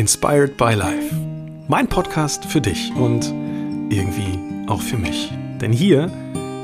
[0.00, 1.14] Inspired by Life.
[1.68, 3.22] Mein Podcast für dich und
[3.92, 5.30] irgendwie auch für mich.
[5.60, 6.10] Denn hier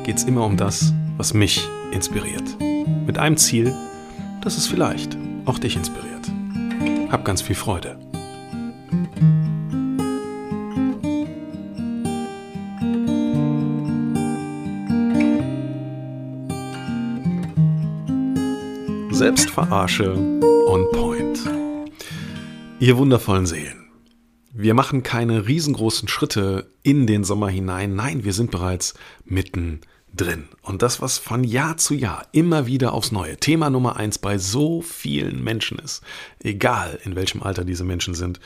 [0.04, 2.58] geht es immer um das, was mich inspiriert.
[3.06, 3.74] Mit einem Ziel,
[4.40, 6.32] dass es vielleicht auch dich inspiriert.
[7.12, 7.98] Hab ganz viel Freude.
[19.10, 20.14] Selbstverarsche
[20.68, 21.65] on point.
[22.78, 23.90] Ihr wundervollen Seelen.
[24.52, 27.94] Wir machen keine riesengroßen Schritte in den Sommer hinein.
[27.94, 28.92] Nein, wir sind bereits
[29.24, 29.80] mitten
[30.14, 30.48] drin.
[30.60, 34.36] Und das, was von Jahr zu Jahr immer wieder aufs Neue Thema Nummer eins bei
[34.36, 36.02] so vielen Menschen ist,
[36.40, 38.40] egal in welchem Alter diese Menschen sind,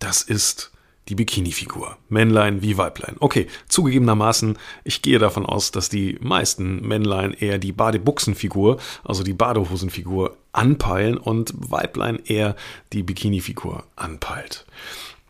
[0.00, 0.72] das ist
[1.08, 1.96] die Bikini-Figur.
[2.08, 3.16] Männlein wie Weiblein.
[3.20, 9.32] Okay, zugegebenermaßen, ich gehe davon aus, dass die meisten Männlein eher die Badebuchsenfigur, also die
[9.32, 12.56] Badehosenfigur, anpeilen und Weiblein eher
[12.92, 14.64] die Bikini-Figur anpeilt.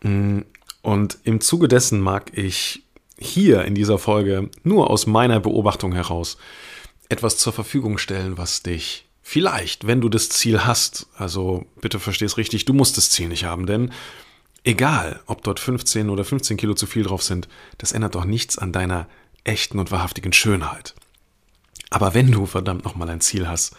[0.02, 0.40] Mm,
[0.82, 2.82] und im Zuge dessen mag ich
[3.18, 6.36] hier in dieser Folge nur aus meiner Beobachtung heraus
[7.08, 12.36] etwas zur Verfügung stellen, was dich vielleicht, wenn du das Ziel hast, also bitte versteh's
[12.36, 13.90] richtig, du musst das Ziel nicht haben, denn
[14.66, 17.46] Egal, ob dort 15 oder 15 Kilo zu viel drauf sind,
[17.78, 19.06] das ändert doch nichts an deiner
[19.44, 20.96] echten und wahrhaftigen Schönheit.
[21.88, 23.76] Aber wenn du verdammt nochmal ein Ziel hast,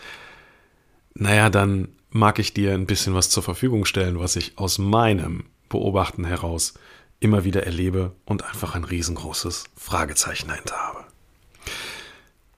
[1.13, 5.43] naja, dann mag ich dir ein bisschen was zur Verfügung stellen, was ich aus meinem
[5.67, 6.75] Beobachten heraus
[7.19, 11.03] immer wieder erlebe und einfach ein riesengroßes Fragezeichen dahinter habe.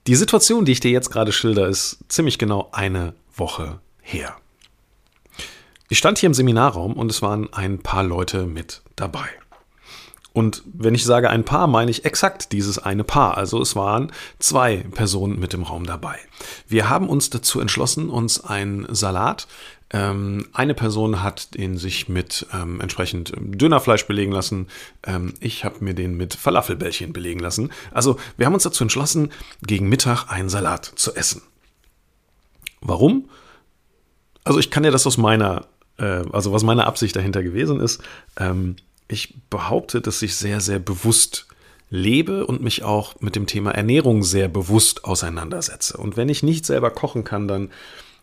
[0.06, 4.39] Die Situation, die ich dir jetzt gerade schilder, ist ziemlich genau eine Woche her.
[5.90, 9.28] Ich stand hier im Seminarraum und es waren ein paar Leute mit dabei.
[10.32, 13.36] Und wenn ich sage ein Paar, meine ich exakt dieses eine Paar.
[13.36, 16.16] Also es waren zwei Personen mit im Raum dabei.
[16.68, 19.48] Wir haben uns dazu entschlossen, uns einen Salat
[19.92, 24.68] ähm, eine Person hat den sich mit ähm, entsprechend Dönerfleisch belegen lassen.
[25.04, 27.72] Ähm, ich habe mir den mit Falafelbällchen belegen lassen.
[27.90, 29.32] Also wir haben uns dazu entschlossen,
[29.62, 31.42] gegen Mittag einen Salat zu essen.
[32.80, 33.28] Warum?
[34.44, 35.66] Also ich kann dir das aus meiner
[36.00, 38.02] äh, also was meine Absicht dahinter gewesen ist,
[38.36, 38.76] ähm,
[39.08, 41.46] ich behaupte, dass ich sehr, sehr bewusst
[41.90, 45.96] lebe und mich auch mit dem Thema Ernährung sehr bewusst auseinandersetze.
[45.96, 47.70] Und wenn ich nicht selber kochen kann, dann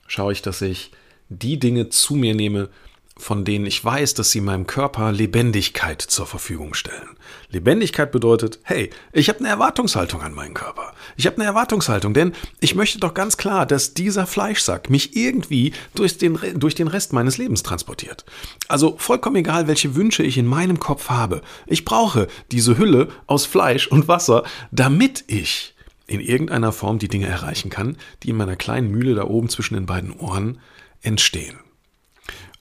[0.07, 0.91] schaue ich, dass ich
[1.29, 2.69] die Dinge zu mir nehme,
[3.17, 7.17] von denen ich weiß, dass sie meinem Körper Lebendigkeit zur Verfügung stellen.
[7.49, 10.93] Lebendigkeit bedeutet, hey, ich habe eine Erwartungshaltung an meinen Körper.
[11.15, 15.73] Ich habe eine Erwartungshaltung, denn ich möchte doch ganz klar, dass dieser Fleischsack mich irgendwie
[15.95, 18.25] durch den, durch den Rest meines Lebens transportiert.
[18.67, 21.41] Also vollkommen egal, welche Wünsche ich in meinem Kopf habe.
[21.65, 25.73] Ich brauche diese Hülle aus Fleisch und Wasser, damit ich
[26.07, 29.73] in irgendeiner Form die Dinge erreichen kann, die in meiner kleinen Mühle da oben zwischen
[29.75, 30.59] den beiden Ohren
[31.01, 31.59] entstehen.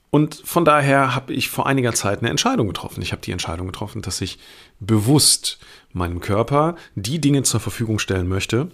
[0.09, 3.01] Und von daher habe ich vor einiger Zeit eine Entscheidung getroffen.
[3.01, 4.39] Ich habe die Entscheidung getroffen, dass ich
[4.79, 5.59] bewusst
[5.91, 8.69] meinem Körper die Dinge zur Verfügung stellen möchte,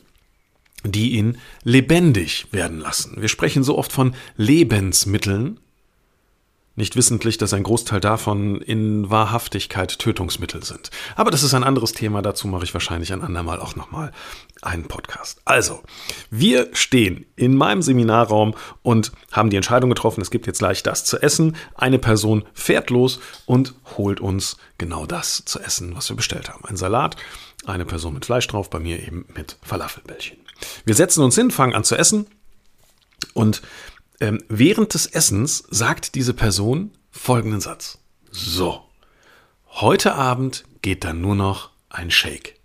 [0.84, 3.20] die ihn lebendig werden lassen.
[3.20, 5.60] Wir sprechen so oft von Lebensmitteln,
[6.76, 10.90] nicht wissentlich, dass ein Großteil davon in Wahrhaftigkeit Tötungsmittel sind.
[11.16, 14.12] Aber das ist ein anderes Thema, dazu mache ich wahrscheinlich ein andermal auch nochmal
[14.64, 15.40] einen Podcast.
[15.46, 15.84] Also,
[16.32, 21.06] wir stehen in meinem Seminarraum und haben die Entscheidung getroffen, es gibt jetzt gleich das
[21.06, 21.56] zu essen.
[21.76, 26.66] Eine Person fährt los und holt uns genau das zu essen, was wir bestellt haben.
[26.66, 27.18] Ein Salat,
[27.66, 30.38] eine Person mit Fleisch drauf, bei mir eben mit Falafelbällchen.
[30.86, 32.26] Wir setzen uns hin, fangen an zu essen
[33.34, 33.62] und
[34.20, 38.00] ähm, während des Essens sagt diese Person folgenden Satz.
[38.32, 38.82] So,
[39.68, 42.60] heute Abend geht dann nur noch ein Shake.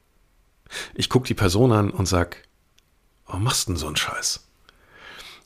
[0.94, 2.48] Ich gucke die Person an und sag,
[3.26, 4.44] warum machst du denn so einen Scheiß?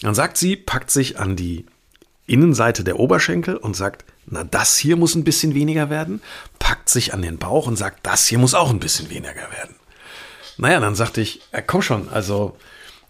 [0.00, 1.66] Dann sagt sie, packt sich an die
[2.26, 6.22] Innenseite der Oberschenkel und sagt, na, das hier muss ein bisschen weniger werden,
[6.58, 9.76] packt sich an den Bauch und sagt, das hier muss auch ein bisschen weniger werden.
[10.56, 12.56] Naja, dann sagte ich, ja, komm schon, also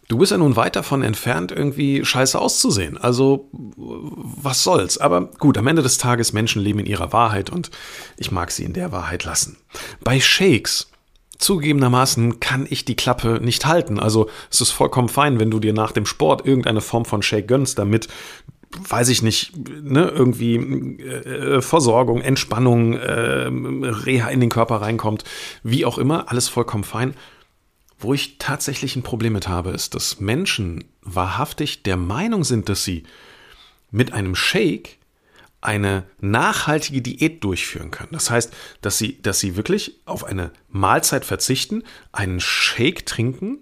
[0.08, 2.98] Du bist ja nun weit davon entfernt, irgendwie scheiße auszusehen.
[2.98, 4.98] Also, was soll's?
[4.98, 7.70] Aber gut, am Ende des Tages, Menschen leben in ihrer Wahrheit und
[8.16, 9.56] ich mag sie in der Wahrheit lassen.
[10.02, 10.90] Bei Shakes,
[11.38, 13.98] zugegebenermaßen, kann ich die Klappe nicht halten.
[13.98, 17.48] Also, es ist vollkommen fein, wenn du dir nach dem Sport irgendeine Form von Shake
[17.48, 18.08] gönnst, damit
[18.88, 19.52] weiß ich nicht,
[19.82, 25.24] ne, irgendwie äh, Versorgung, Entspannung, äh, Reha in den Körper reinkommt,
[25.62, 27.14] wie auch immer, alles vollkommen fein.
[28.02, 32.82] Wo ich tatsächlich ein Problem mit habe, ist, dass Menschen wahrhaftig der Meinung sind, dass
[32.84, 33.04] sie
[33.92, 34.98] mit einem Shake
[35.60, 38.08] eine nachhaltige Diät durchführen können.
[38.10, 43.60] Das heißt, dass sie, dass sie wirklich auf eine Mahlzeit verzichten, einen Shake trinken.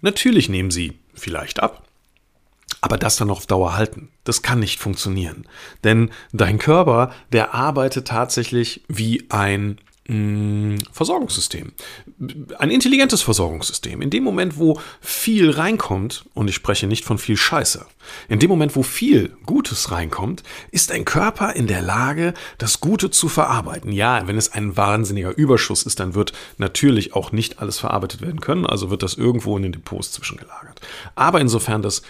[0.00, 1.88] Natürlich nehmen sie vielleicht ab,
[2.80, 4.10] aber das dann auf Dauer halten.
[4.22, 5.48] Das kann nicht funktionieren.
[5.82, 11.72] Denn dein Körper, der arbeitet tatsächlich wie ein Versorgungssystem.
[12.58, 14.02] Ein intelligentes Versorgungssystem.
[14.02, 17.86] In dem Moment, wo viel reinkommt, und ich spreche nicht von viel Scheiße,
[18.28, 23.10] in dem Moment, wo viel Gutes reinkommt, ist ein Körper in der Lage, das Gute
[23.10, 23.92] zu verarbeiten.
[23.92, 28.40] Ja, wenn es ein wahnsinniger Überschuss ist, dann wird natürlich auch nicht alles verarbeitet werden
[28.40, 30.82] können, also wird das irgendwo in den Depots zwischengelagert.
[31.14, 32.02] Aber insofern das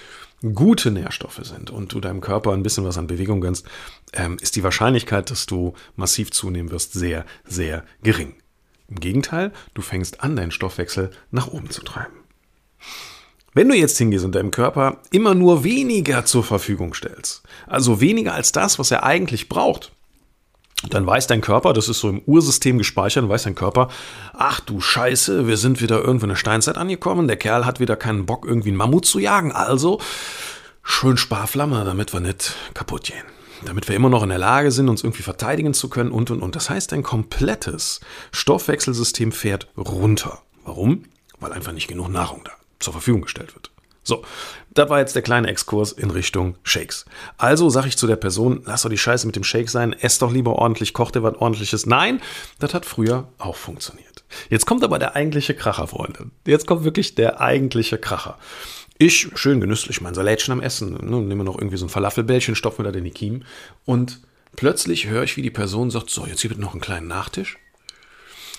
[0.52, 3.66] gute Nährstoffe sind und du deinem Körper ein bisschen was an Bewegung gönnst,
[4.12, 8.34] ähm, ist die Wahrscheinlichkeit, dass du massiv zunehmen wirst, sehr, sehr gering.
[8.88, 12.14] Im Gegenteil, du fängst an, deinen Stoffwechsel nach oben zu treiben.
[13.54, 18.34] Wenn du jetzt hingehst und deinem Körper immer nur weniger zur Verfügung stellst, also weniger
[18.34, 19.92] als das, was er eigentlich braucht,
[20.90, 23.88] dann weiß dein Körper, das ist so im Ursystem gespeichert, weiß dein Körper,
[24.32, 27.96] ach du Scheiße, wir sind wieder irgendwo in der Steinzeit angekommen, der Kerl hat wieder
[27.96, 30.00] keinen Bock, irgendwie einen Mammut zu jagen, also
[30.82, 33.24] schön Sparflamme, damit wir nicht kaputt gehen.
[33.64, 36.42] Damit wir immer noch in der Lage sind, uns irgendwie verteidigen zu können und und
[36.42, 36.54] und.
[36.54, 38.00] Das heißt, dein komplettes
[38.30, 40.42] Stoffwechselsystem fährt runter.
[40.64, 41.04] Warum?
[41.40, 43.70] Weil einfach nicht genug Nahrung da zur Verfügung gestellt wird.
[44.04, 44.22] So,
[44.74, 47.06] das war jetzt der kleine Exkurs in Richtung Shakes.
[47.38, 50.18] Also sage ich zu der Person, lass doch die Scheiße mit dem Shake sein, ess
[50.18, 51.86] doch lieber ordentlich, koch dir was ordentliches.
[51.86, 52.20] Nein,
[52.58, 54.24] das hat früher auch funktioniert.
[54.50, 56.26] Jetzt kommt aber der eigentliche Kracher, Freunde.
[56.46, 58.38] Jetzt kommt wirklich der eigentliche Kracher.
[58.98, 62.82] Ich, schön genüsslich, mein Salätchen am Essen, ne, nehme noch irgendwie so ein Falafelbällchen, stopfe
[62.82, 63.44] mir da den Kiemen
[63.84, 64.20] und
[64.54, 67.58] plötzlich höre ich, wie die Person sagt, so, jetzt gibt es noch einen kleinen Nachtisch.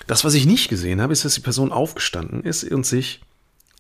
[0.08, 3.22] Das, was ich nicht gesehen habe, ist, dass die Person aufgestanden ist und sich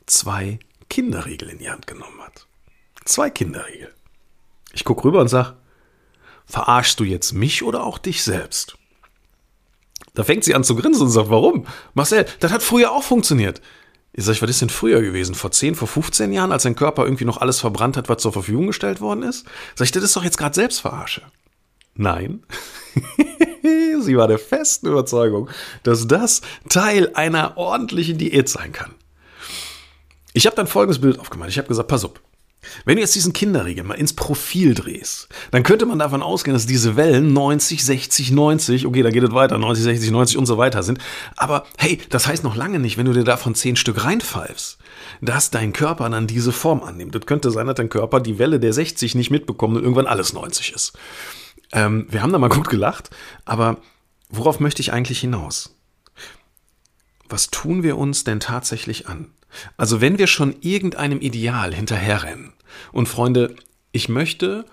[0.05, 0.59] zwei
[0.89, 2.47] Kinderriegel in die Hand genommen hat.
[3.05, 3.93] Zwei Kinderriegel.
[4.73, 5.55] Ich gucke rüber und sage,
[6.45, 8.77] verarschst du jetzt mich oder auch dich selbst?
[10.13, 11.65] Da fängt sie an zu grinsen und sagt, warum?
[11.93, 13.61] Marcel, das hat früher auch funktioniert.
[14.13, 15.35] Ich sage, was ist denn früher gewesen?
[15.35, 18.31] Vor 10, vor 15 Jahren, als dein Körper irgendwie noch alles verbrannt hat, was zur
[18.31, 19.45] Verfügung gestellt worden ist?
[19.75, 21.21] Sag ich, das ist doch jetzt gerade Selbstverarsche.
[21.95, 22.43] Nein.
[24.01, 25.49] sie war der festen Überzeugung,
[25.83, 28.94] dass das Teil einer ordentlichen Diät sein kann.
[30.35, 31.49] Ich habe dann folgendes Bild aufgemacht.
[31.49, 32.11] Ich habe gesagt, pass auf.
[32.83, 36.65] Wenn du jetzt diesen Kinderriegel mal ins Profil drehst, dann könnte man davon ausgehen, dass
[36.65, 40.57] diese Wellen 90, 60, 90, okay, da geht es weiter, 90, 60, 90 und so
[40.57, 40.99] weiter sind.
[41.37, 44.77] Aber hey, das heißt noch lange nicht, wenn du dir davon 10 Stück reinpfeifst,
[45.21, 47.15] dass dein Körper dann diese Form annimmt.
[47.15, 50.33] Das könnte sein, dass dein Körper die Welle der 60 nicht mitbekommt und irgendwann alles
[50.33, 50.97] 90 ist.
[51.71, 53.09] Ähm, wir haben da mal gut gelacht,
[53.45, 53.77] aber
[54.29, 55.75] worauf möchte ich eigentlich hinaus?
[57.29, 59.31] Was tun wir uns denn tatsächlich an?
[59.77, 62.53] Also wenn wir schon irgendeinem Ideal hinterherrennen,
[62.91, 63.55] und Freunde,
[63.91, 64.65] ich möchte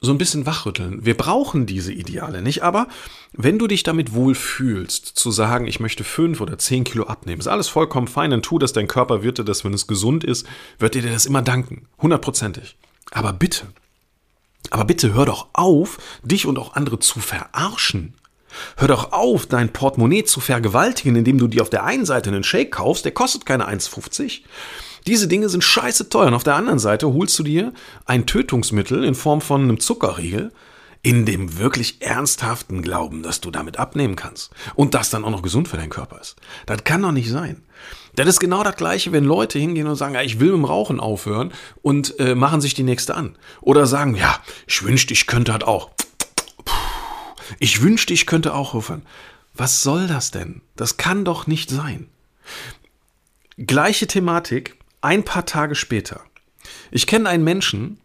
[0.00, 1.04] so ein bisschen wachrütteln.
[1.04, 2.86] Wir brauchen diese Ideale nicht, aber
[3.32, 7.40] wenn du dich damit wohl fühlst, zu sagen, ich möchte fünf oder zehn Kilo abnehmen,
[7.40, 10.22] ist alles vollkommen fein, dann tu das, dein Körper wird dir das, wenn es gesund
[10.22, 10.46] ist,
[10.78, 11.88] wird dir das immer danken.
[12.00, 12.76] Hundertprozentig.
[13.10, 13.66] Aber bitte,
[14.70, 18.14] aber bitte hör doch auf, dich und auch andere zu verarschen.
[18.76, 22.44] Hör doch auf, dein Portemonnaie zu vergewaltigen, indem du dir auf der einen Seite einen
[22.44, 24.42] Shake kaufst, der kostet keine 1,50.
[25.06, 26.26] Diese Dinge sind scheiße teuer.
[26.26, 27.72] Und auf der anderen Seite holst du dir
[28.04, 30.52] ein Tötungsmittel in Form von einem Zuckerriegel,
[31.02, 34.50] in dem wirklich ernsthaften Glauben, dass du damit abnehmen kannst.
[34.74, 36.36] Und das dann auch noch gesund für deinen Körper ist.
[36.66, 37.62] Das kann doch nicht sein.
[38.16, 40.64] Das ist genau das Gleiche, wenn Leute hingehen und sagen, ja, ich will mit dem
[40.64, 41.52] Rauchen aufhören
[41.82, 43.38] und äh, machen sich die nächste an.
[43.60, 45.90] Oder sagen, ja, ich wünschte, ich könnte das auch.
[47.58, 49.02] Ich wünschte, ich könnte auch aufhören.
[49.54, 50.60] Was soll das denn?
[50.76, 52.08] Das kann doch nicht sein.
[53.56, 56.20] Gleiche Thematik, ein paar Tage später.
[56.90, 57.98] Ich kenne einen Menschen,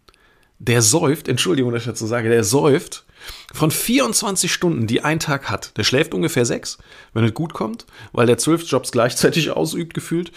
[0.60, 3.06] der säuft, Entschuldigung, dass ich dazu sage, der säuft
[3.54, 5.78] von 24 Stunden, die ein Tag hat.
[5.78, 6.78] Der schläft ungefähr sechs,
[7.14, 10.32] wenn es gut kommt, weil der zwölf Jobs gleichzeitig ausübt, gefühlt.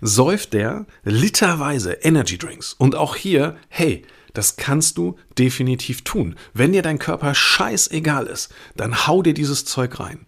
[0.00, 2.74] Säuft der literweise Energy Drinks.
[2.74, 4.04] Und auch hier, hey,
[4.34, 6.36] das kannst du definitiv tun.
[6.54, 10.26] Wenn dir dein Körper scheißegal ist, dann hau dir dieses Zeug rein.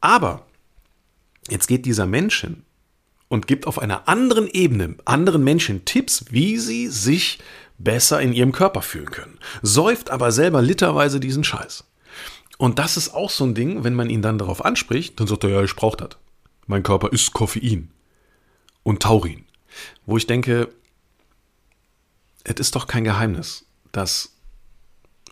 [0.00, 0.46] Aber
[1.48, 2.62] jetzt geht dieser Mensch hin
[3.28, 7.38] und gibt auf einer anderen Ebene anderen Menschen Tipps, wie sie sich
[7.78, 9.38] besser in ihrem Körper fühlen können.
[9.62, 11.84] Säuft aber selber literweise diesen Scheiß.
[12.58, 15.44] Und das ist auch so ein Ding, wenn man ihn dann darauf anspricht, dann sagt
[15.44, 16.10] er, ja, ich brauche das.
[16.66, 17.90] Mein Körper ist Koffein
[18.82, 19.44] und Taurin.
[20.06, 20.68] Wo ich denke,
[22.48, 24.32] es ist doch kein Geheimnis, dass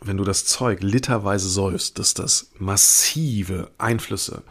[0.03, 4.43] wenn du das Zeug literweise säufst, dass das massive Einflüsse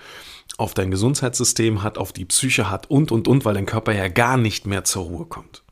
[0.58, 4.08] auf dein Gesundheitssystem hat, auf die Psyche hat und, und, und, weil dein Körper ja
[4.08, 5.64] gar nicht mehr zur Ruhe kommt.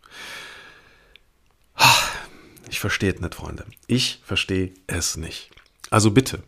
[2.69, 3.65] Ich verstehe es nicht, Freunde.
[3.88, 5.50] Ich verstehe es nicht.
[5.89, 6.43] Also bitte,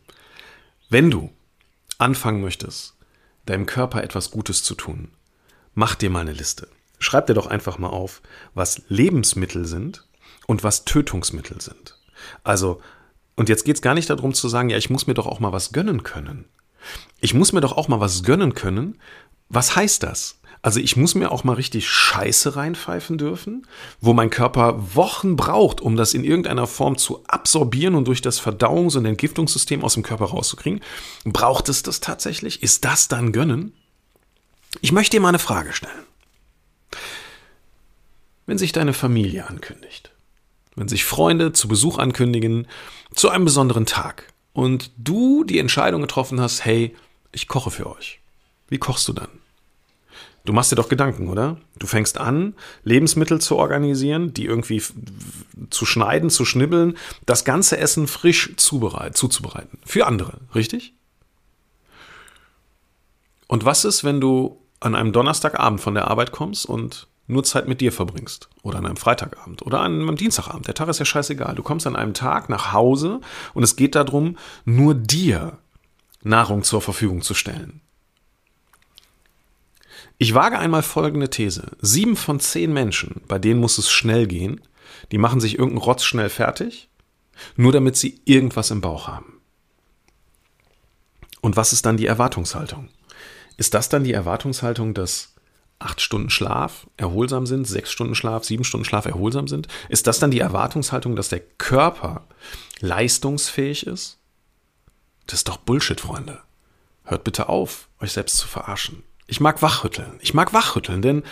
[0.90, 1.32] wenn du
[1.98, 2.96] anfangen möchtest,
[3.46, 5.12] deinem Körper etwas Gutes zu tun,
[5.74, 6.68] mach dir mal eine Liste.
[7.00, 8.22] schreib dir doch einfach mal auf,
[8.54, 10.06] was Lebensmittel sind
[10.48, 11.98] und was Tötungsmittel sind.
[12.44, 12.82] Also,
[13.36, 15.40] und jetzt geht es gar nicht darum zu sagen, ja, ich muss mir doch auch
[15.40, 16.46] mal was gönnen können.
[17.20, 19.00] Ich muss mir doch auch mal was gönnen können.
[19.50, 20.40] Was heißt das?
[20.66, 23.68] Also ich muss mir auch mal richtig Scheiße reinpfeifen dürfen,
[24.02, 28.42] wo mein Körper Wochen braucht, um das in irgendeiner Form zu absorbieren und durch das
[28.42, 30.82] Verdauungs- und Entgiftungssystem aus dem Körper rauszukriegen.
[31.24, 32.64] Braucht es das tatsächlich?
[32.64, 33.74] Ist das dann Gönnen?
[34.82, 35.94] Ich möchte dir mal eine Frage stellen.
[38.48, 40.15] Wenn sich deine Familie ankündigt,
[40.76, 42.68] wenn sich Freunde zu Besuch ankündigen,
[43.14, 46.96] zu einem besonderen Tag und du die Entscheidung getroffen hast, hey,
[47.32, 48.20] ich koche für euch.
[48.68, 49.30] Wie kochst du dann?
[50.46, 51.58] Du machst dir doch Gedanken, oder?
[51.80, 52.54] Du fängst an,
[52.84, 54.82] Lebensmittel zu organisieren, die irgendwie
[55.72, 59.80] zu schneiden, zu schnibbeln, das ganze Essen frisch zubereit, zuzubereiten.
[59.84, 60.94] Für andere, richtig?
[63.48, 67.68] Und was ist, wenn du an einem Donnerstagabend von der Arbeit kommst und nur Zeit
[67.68, 68.50] mit dir verbringst?
[68.62, 70.68] Oder an einem Freitagabend oder an einem Dienstagabend.
[70.68, 71.56] Der Tag ist ja scheißegal.
[71.56, 73.22] Du kommst an einem Tag nach Hause
[73.54, 75.58] und es geht darum, nur dir
[76.24, 77.82] Nahrung zur Verfügung zu stellen.
[80.18, 81.72] Ich wage einmal folgende These.
[81.82, 84.62] Sieben von zehn Menschen, bei denen muss es schnell gehen,
[85.12, 86.90] die machen sich irgendeinen Rotz schnell fertig,
[87.58, 89.42] nur damit sie irgendwas im Bauch haben.
[91.42, 92.90] Und was ist dann die Erwartungshaltung?
[93.58, 95.35] Ist das dann die Erwartungshaltung, dass
[95.80, 99.68] acht Stunden Schlaf erholsam sind, sechs Stunden Schlaf, sieben Stunden Schlaf erholsam sind?
[99.90, 102.26] Ist das dann die Erwartungshaltung, dass der Körper
[102.80, 104.18] leistungsfähig ist?
[105.28, 106.42] Das ist doch Bullshit, Freunde.
[107.04, 109.04] Hört bitte auf, euch selbst zu verarschen.
[109.28, 110.14] Ich mag wachrütteln.
[110.22, 111.24] Ich mag wachrütteln, denn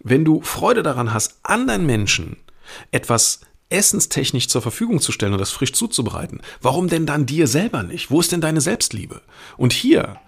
[0.00, 2.36] wenn du Freude daran hast, anderen Menschen
[2.90, 7.82] etwas essenstechnisch zur Verfügung zu stellen und das frisch zuzubereiten, warum denn dann dir selber
[7.82, 8.10] nicht?
[8.10, 9.22] Wo ist denn deine Selbstliebe?
[9.56, 10.20] Und hier,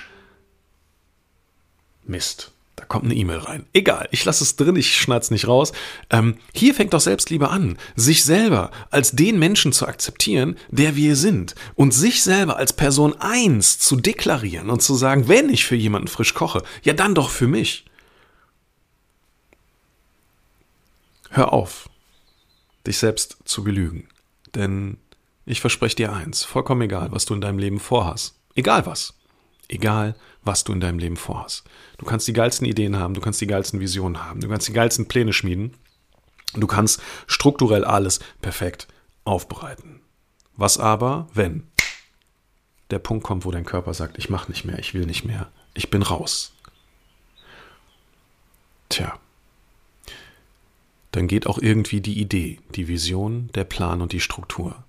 [2.04, 3.66] Mist, da kommt eine E-Mail rein.
[3.72, 5.72] Egal, ich lasse es drin, ich schneid's nicht raus.
[6.10, 11.16] Ähm, hier fängt doch Selbstliebe an, sich selber als den Menschen zu akzeptieren, der wir
[11.16, 15.74] sind und sich selber als Person eins zu deklarieren und zu sagen, wenn ich für
[15.74, 17.86] jemanden frisch koche, ja dann doch für mich.
[21.30, 21.88] Hör auf,
[22.86, 24.08] dich selbst zu belügen,
[24.54, 24.98] denn
[25.46, 29.14] ich verspreche dir eins, vollkommen egal, was du in deinem Leben vorhast, egal was,
[29.68, 30.14] Egal,
[30.46, 31.64] was du in deinem Leben vorhast.
[31.98, 34.72] Du kannst die geilsten Ideen haben, du kannst die geilsten Visionen haben, du kannst die
[34.72, 35.74] geilsten Pläne schmieden.
[36.54, 38.88] Du kannst strukturell alles perfekt
[39.24, 40.00] aufbereiten.
[40.54, 41.66] Was aber, wenn
[42.90, 45.50] der Punkt kommt, wo dein Körper sagt, ich mache nicht mehr, ich will nicht mehr,
[45.74, 46.52] ich bin raus.
[48.88, 49.18] Tja,
[51.10, 54.84] dann geht auch irgendwie die Idee, die Vision, der Plan und die Struktur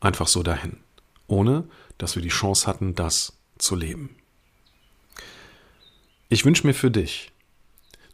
[0.00, 0.78] einfach so dahin,
[1.26, 1.64] ohne
[1.98, 4.16] dass wir die Chance hatten, das zu leben.
[6.32, 7.32] Ich wünsche mir für dich,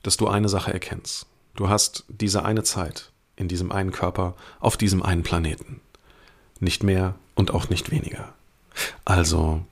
[0.03, 1.27] dass du eine Sache erkennst.
[1.55, 5.83] Du hast diese eine Zeit in diesem einen Körper auf diesem einen Planeten.
[6.59, 8.33] Nicht mehr und auch nicht weniger.
[9.05, 9.67] Also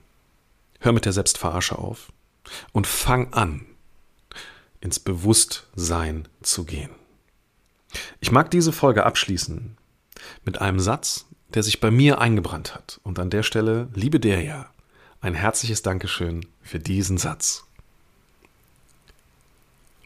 [0.79, 2.11] hör mit der Selbstverarsche auf
[2.71, 3.65] und fang an,
[4.79, 6.91] ins Bewusstsein zu gehen.
[8.19, 9.75] Ich mag diese Folge abschließen
[10.43, 11.25] mit einem Satz,
[11.55, 12.99] der sich bei mir eingebrannt hat.
[13.01, 14.69] Und an der Stelle, liebe der ja,
[15.19, 17.65] ein herzliches Dankeschön für diesen Satz.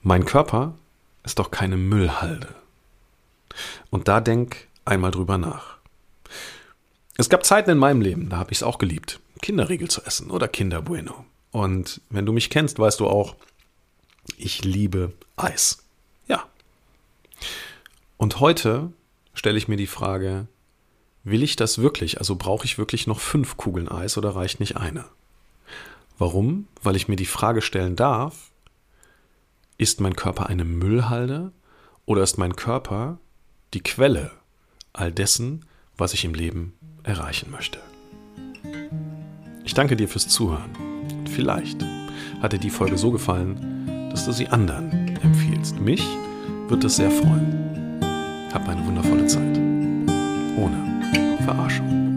[0.02, 0.76] Mein Körper
[1.24, 2.56] ist doch keine Müllhalde.
[3.90, 5.78] Und da denk einmal drüber nach.
[7.18, 10.32] Es gab Zeiten in meinem Leben, da habe ich es auch geliebt, Kinderriegel zu essen
[10.32, 11.26] oder Kinder Bueno.
[11.52, 13.36] Und wenn du mich kennst, weißt du auch,
[14.38, 15.84] ich liebe Eis.
[16.28, 16.46] Ja.
[18.18, 18.94] Und heute
[19.34, 20.48] stelle ich mir die Frage,
[21.24, 22.18] Will ich das wirklich?
[22.18, 25.06] Also brauche ich wirklich noch fünf Kugeln Eis oder reicht nicht eine?
[26.18, 26.68] Warum?
[26.82, 28.52] Weil ich mir die Frage stellen darf,
[29.80, 31.54] ist mein Körper eine Müllhalde
[32.06, 33.18] oder ist mein Körper
[33.74, 34.32] die Quelle
[34.92, 35.66] all dessen,
[35.98, 37.80] was ich im Leben erreichen möchte?
[39.64, 40.72] Ich danke dir fürs Zuhören.
[41.34, 41.84] Vielleicht
[42.42, 45.80] hat dir die Folge so gefallen, dass du sie anderen empfiehlst.
[45.80, 46.06] Mich
[46.68, 48.02] wird es sehr freuen.
[48.54, 49.58] Hab eine wundervolle Zeit.
[50.58, 52.09] Ohne Verarschung.